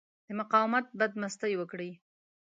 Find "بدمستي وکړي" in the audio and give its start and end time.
0.99-1.91